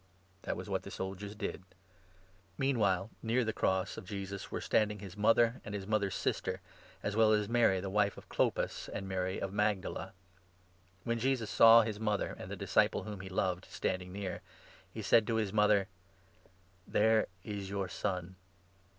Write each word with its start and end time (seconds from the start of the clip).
That 0.41 0.57
was 0.57 0.67
what 0.67 0.81
the 0.81 0.89
soldiers 0.89 1.35
did. 1.35 1.61
Meanwhile 2.57 3.11
near 3.21 3.45
the 3.45 3.53
cross 3.53 3.93
25 3.93 3.97
of 3.99 4.09
Jesus 4.09 4.51
were 4.51 4.59
standing 4.59 4.97
his 4.97 5.15
mother 5.15 5.61
and 5.63 5.75
his 5.75 5.85
mother's 5.85 6.15
sister, 6.15 6.59
as 7.03 7.15
well 7.15 7.33
as 7.33 7.47
Mary 7.47 7.79
the 7.79 7.87
wife 7.91 8.17
of 8.17 8.27
Clopas 8.27 8.89
and 8.91 9.07
Mary 9.07 9.37
of 9.39 9.53
Magdala. 9.53 10.13
When 11.03 11.19
Jesus 11.19 11.51
saw 11.51 11.83
his 11.83 11.99
mother, 11.99 12.35
and 12.39 12.49
the 12.49 12.55
disciple 12.55 13.03
whom 13.03 13.19
he 13.19 13.29
loved, 13.29 13.65
26 13.65 13.75
standing 13.75 14.11
near, 14.11 14.41
he 14.91 15.03
said 15.03 15.27
to 15.27 15.35
his 15.35 15.53
mother: 15.53 15.87
"There 16.87 17.27
is 17.43 17.69
your 17.69 17.87
son." 17.87 18.37